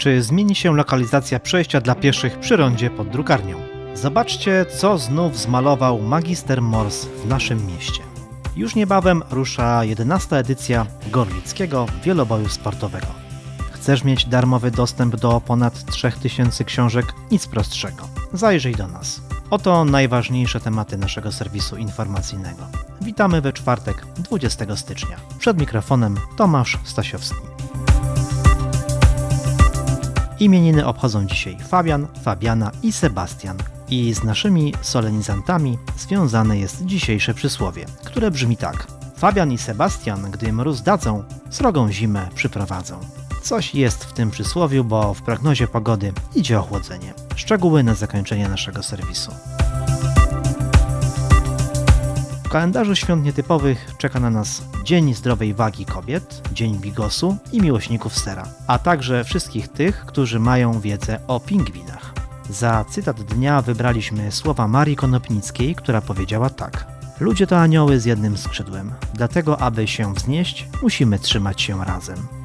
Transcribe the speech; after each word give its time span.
Czy 0.00 0.22
zmieni 0.22 0.54
się 0.54 0.76
lokalizacja 0.76 1.40
przejścia 1.40 1.80
dla 1.80 1.94
pieszych 1.94 2.38
przy 2.38 2.56
rondzie 2.56 2.90
pod 2.90 3.08
drukarnią? 3.08 3.56
Zobaczcie, 3.94 4.66
co 4.78 4.98
znów 4.98 5.38
zmalował 5.38 6.02
magister 6.02 6.62
Mors 6.62 7.04
w 7.04 7.28
naszym 7.28 7.66
mieście. 7.66 8.02
Już 8.56 8.74
niebawem 8.74 9.22
rusza 9.30 9.84
11 9.84 10.36
edycja 10.36 10.86
Gorlickiego 11.10 11.86
Wieloboju 12.04 12.48
Sportowego. 12.48 13.06
Chcesz 13.72 14.04
mieć 14.04 14.26
darmowy 14.26 14.70
dostęp 14.70 15.16
do 15.16 15.40
ponad 15.40 15.84
3000 15.84 16.64
książek? 16.64 17.14
Nic 17.30 17.46
prostszego. 17.46 18.08
Zajrzyj 18.32 18.74
do 18.74 18.88
nas. 18.88 19.29
Oto 19.50 19.84
najważniejsze 19.84 20.60
tematy 20.60 20.98
naszego 20.98 21.32
serwisu 21.32 21.76
informacyjnego. 21.76 22.62
Witamy 23.00 23.40
we 23.40 23.52
czwartek, 23.52 24.06
20 24.16 24.76
stycznia. 24.76 25.16
Przed 25.38 25.60
mikrofonem 25.60 26.16
Tomasz 26.36 26.78
Stasiowski. 26.84 27.38
Imieniny 30.40 30.86
obchodzą 30.86 31.26
dzisiaj 31.26 31.56
Fabian, 31.68 32.06
Fabiana 32.22 32.70
i 32.82 32.92
Sebastian. 32.92 33.56
I 33.88 34.14
z 34.14 34.24
naszymi 34.24 34.74
solenizantami 34.80 35.78
związane 35.96 36.58
jest 36.58 36.84
dzisiejsze 36.86 37.34
przysłowie, 37.34 37.86
które 38.04 38.30
brzmi 38.30 38.56
tak. 38.56 38.86
Fabian 39.16 39.52
i 39.52 39.58
Sebastian, 39.58 40.30
gdy 40.30 40.52
mróz 40.52 40.82
dadzą, 40.82 41.24
srogą 41.50 41.92
zimę 41.92 42.28
przyprowadzą. 42.34 43.00
Coś 43.42 43.74
jest 43.74 44.04
w 44.04 44.12
tym 44.12 44.30
przysłowiu, 44.30 44.84
bo 44.84 45.14
w 45.14 45.22
prognozie 45.22 45.66
pogody 45.66 46.12
idzie 46.34 46.60
ochłodzenie. 46.60 47.14
Szczegóły 47.36 47.82
na 47.82 47.94
zakończenie 47.94 48.48
naszego 48.48 48.82
serwisu. 48.82 49.32
W 52.44 52.48
kalendarzu 52.48 52.96
świąt 52.96 53.24
nietypowych 53.24 53.94
czeka 53.98 54.20
na 54.20 54.30
nas 54.30 54.62
Dzień 54.84 55.14
Zdrowej 55.14 55.54
Wagi 55.54 55.84
Kobiet, 55.84 56.48
Dzień 56.52 56.78
Bigosu 56.78 57.36
i 57.52 57.60
Miłośników 57.60 58.18
Sera, 58.18 58.48
a 58.66 58.78
także 58.78 59.24
wszystkich 59.24 59.68
tych, 59.68 60.06
którzy 60.06 60.40
mają 60.40 60.80
wiedzę 60.80 61.20
o 61.26 61.40
pingwinach. 61.40 62.14
Za 62.50 62.84
cytat 62.90 63.22
dnia 63.22 63.62
wybraliśmy 63.62 64.32
słowa 64.32 64.68
Marii 64.68 64.96
Konopnickiej, 64.96 65.74
która 65.74 66.00
powiedziała 66.00 66.50
tak. 66.50 66.86
Ludzie 67.20 67.46
to 67.46 67.60
anioły 67.60 68.00
z 68.00 68.04
jednym 68.04 68.38
skrzydłem, 68.38 68.92
dlatego 69.14 69.60
aby 69.60 69.86
się 69.86 70.14
wznieść, 70.14 70.68
musimy 70.82 71.18
trzymać 71.18 71.62
się 71.62 71.84
razem. 71.84 72.39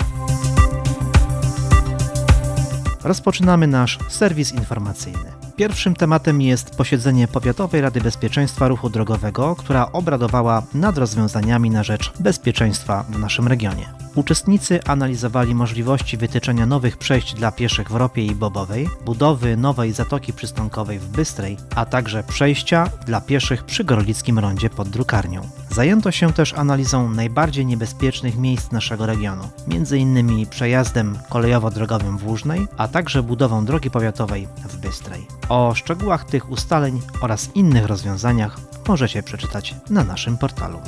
Rozpoczynamy 3.06 3.68
nasz 3.68 4.00
serwis 4.10 4.54
informacyjny. 4.54 5.32
Pierwszym 5.56 5.96
tematem 5.96 6.42
jest 6.42 6.76
posiedzenie 6.76 7.28
Powiatowej 7.28 7.82
Rady 7.82 8.02
Bezpieczeństwa 8.02 8.68
Ruchu 8.68 8.90
Drogowego, 8.90 9.56
która 9.56 9.92
obradowała 9.92 10.64
nad 10.74 10.98
rozwiązaniami 10.98 11.70
na 11.70 11.84
rzecz 11.84 12.14
bezpieczeństwa 12.20 13.06
w 13.10 13.20
naszym 13.20 13.48
regionie. 13.48 13.90
Uczestnicy 14.16 14.80
analizowali 14.84 15.56
możliwości 15.56 16.18
wytyczenia 16.18 16.66
nowych 16.66 16.98
przejść 16.98 17.34
dla 17.34 17.52
pieszych 17.52 17.90
w 17.90 17.96
Ropie 17.96 18.26
i 18.26 18.36
Bobowej, 18.36 18.90
budowy 19.06 19.58
nowej 19.58 19.94
zatoki 19.94 20.34
przystankowej 20.34 21.00
w 21.00 21.08
Bystrej, 21.08 21.58
a 21.76 21.86
także 21.86 22.24
przejścia 22.24 22.90
dla 23.06 23.22
pieszych 23.22 23.64
przy 23.64 23.84
Gorlickim 23.84 24.40
Rondzie 24.40 24.70
pod 24.70 24.90
Drukarnią. 24.90 25.42
Zajęto 25.76 26.12
się 26.12 26.34
też 26.34 26.54
analizą 26.54 27.10
najbardziej 27.10 27.66
niebezpiecznych 27.66 28.38
miejsc 28.38 28.72
naszego 28.72 29.06
regionu, 29.06 29.50
m.in. 29.68 30.48
przejazdem 30.48 31.18
kolejowo-drogowym 31.30 32.18
w 32.18 32.28
Łużnej, 32.28 32.68
a 32.78 32.88
także 32.88 33.24
budową 33.24 33.66
drogi 33.66 33.92
powiatowej 33.92 34.48
w 34.70 34.78
Bystrej. 34.78 35.28
O 35.50 35.74
szczegółach 35.76 36.26
tych 36.26 36.52
ustaleń 36.52 37.02
oraz 37.22 37.56
innych 37.56 37.86
rozwiązaniach 37.86 38.58
możecie 38.88 39.24
przeczytać 39.24 39.76
na 39.90 40.04
naszym 40.04 40.38
portalu. 40.38 40.80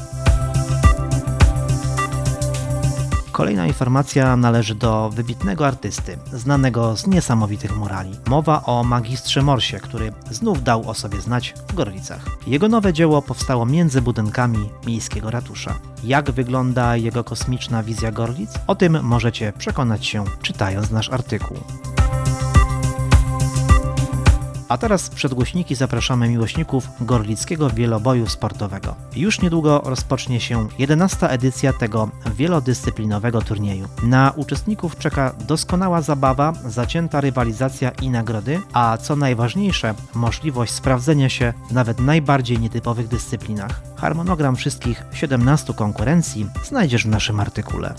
Kolejna 3.38 3.68
informacja 3.68 4.36
należy 4.38 4.76
do 4.76 5.10
wybitnego 5.10 5.68
artysty, 5.68 6.18
znanego 6.34 6.98
z 6.98 7.08
niesamowitych 7.08 7.78
murali. 7.78 8.12
Mowa 8.28 8.64
o 8.64 8.84
magistrze 8.84 9.42
Morsie, 9.42 9.80
który 9.80 10.14
znów 10.32 10.64
dał 10.64 10.90
o 10.90 10.94
sobie 10.94 11.22
znać 11.22 11.54
w 11.68 11.74
Gorlicach. 11.74 12.26
Jego 12.48 12.68
nowe 12.68 12.94
dzieło 12.94 13.22
powstało 13.22 13.66
między 13.66 14.02
budynkami 14.02 14.70
miejskiego 14.88 15.32
ratusza. 15.32 15.80
Jak 16.04 16.32
wygląda 16.32 16.96
jego 16.96 17.24
kosmiczna 17.24 17.84
wizja 17.84 18.12
Gorlic? 18.12 18.52
O 18.68 18.76
tym 18.76 19.04
możecie 19.04 19.54
przekonać 19.58 20.06
się 20.06 20.24
czytając 20.42 20.92
nasz 20.92 21.10
artykuł. 21.10 21.58
A 24.70 24.78
teraz 24.78 25.10
przed 25.10 25.34
głośniki 25.34 25.76
zapraszamy 25.76 26.30
miłośników 26.30 26.88
gorlickiego 27.02 27.70
wieloboju 27.70 28.28
sportowego. 28.28 28.96
Już 29.16 29.42
niedługo 29.42 29.82
rozpocznie 29.86 30.40
się 30.40 30.68
11 30.80 31.30
edycja 31.30 31.74
tego 31.74 32.10
wielodyscyplinowego 32.36 33.42
turnieju. 33.42 33.88
Na 34.04 34.34
uczestników 34.36 34.98
czeka 34.98 35.36
doskonała 35.48 36.02
zabawa, 36.02 36.54
zacięta 36.66 37.22
rywalizacja 37.22 37.90
i 37.90 38.10
nagrody, 38.10 38.62
a 38.74 38.98
co 38.98 39.16
najważniejsze, 39.16 39.94
możliwość 40.16 40.74
sprawdzenia 40.74 41.30
się 41.30 41.54
w 41.70 41.74
nawet 41.74 42.00
najbardziej 42.00 42.60
nietypowych 42.60 43.08
dyscyplinach. 43.08 43.82
Harmonogram 43.96 44.56
wszystkich 44.56 45.04
17 45.14 45.74
konkurencji 45.74 46.48
znajdziesz 46.64 47.04
w 47.04 47.10
naszym 47.10 47.40
artykule. 47.40 47.94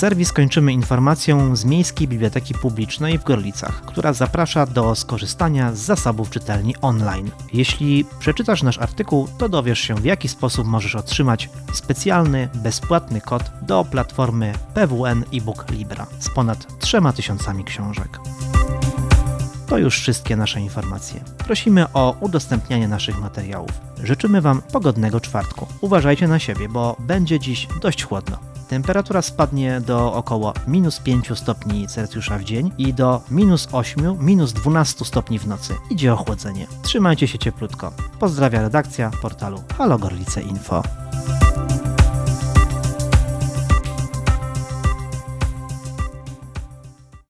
Serwis 0.00 0.32
kończymy 0.32 0.72
informacją 0.72 1.56
z 1.56 1.64
Miejskiej 1.64 2.08
Biblioteki 2.08 2.54
Publicznej 2.54 3.18
w 3.18 3.24
Gorlicach, 3.24 3.82
która 3.82 4.12
zaprasza 4.12 4.66
do 4.66 4.94
skorzystania 4.94 5.74
z 5.74 5.78
zasobów 5.78 6.30
czytelni 6.30 6.74
online. 6.82 7.30
Jeśli 7.52 8.04
przeczytasz 8.18 8.62
nasz 8.62 8.78
artykuł, 8.78 9.28
to 9.38 9.48
dowiesz 9.48 9.80
się 9.80 9.94
w 9.94 10.04
jaki 10.04 10.28
sposób 10.28 10.66
możesz 10.66 10.94
otrzymać 10.96 11.48
specjalny, 11.72 12.48
bezpłatny 12.54 13.20
kod 13.20 13.50
do 13.62 13.84
platformy 13.84 14.52
PWN 14.74 15.24
eBook 15.34 15.70
Libra 15.70 16.06
z 16.18 16.30
ponad 16.30 16.78
3000 16.78 17.64
książek. 17.64 18.18
To 19.66 19.78
już 19.78 19.98
wszystkie 19.98 20.36
nasze 20.36 20.60
informacje. 20.60 21.24
Prosimy 21.38 21.92
o 21.92 22.16
udostępnianie 22.20 22.88
naszych 22.88 23.20
materiałów. 23.20 23.70
Życzymy 24.02 24.40
Wam 24.40 24.62
pogodnego 24.62 25.20
czwartku. 25.20 25.66
Uważajcie 25.80 26.28
na 26.28 26.38
siebie, 26.38 26.68
bo 26.68 26.96
będzie 26.98 27.40
dziś 27.40 27.68
dość 27.80 28.04
chłodno. 28.04 28.49
Temperatura 28.70 29.22
spadnie 29.22 29.80
do 29.80 30.14
około 30.14 30.52
minus 30.66 31.00
5 31.00 31.38
stopni 31.38 31.86
Celsjusza 31.88 32.38
w 32.38 32.44
dzień 32.44 32.70
i 32.78 32.94
do 32.94 33.20
minus 33.30 33.68
8, 33.72 34.18
minus 34.20 34.52
12 34.52 35.04
stopni 35.04 35.38
w 35.38 35.46
nocy. 35.46 35.74
Idzie 35.90 36.12
ochłodzenie. 36.12 36.66
Trzymajcie 36.82 37.28
się 37.28 37.38
cieplutko. 37.38 37.92
Pozdrawia 38.18 38.62
redakcja 38.62 39.10
portalu 39.22 39.62
Halo 39.78 39.98
Gorlice 39.98 40.42
Info. 40.42 40.82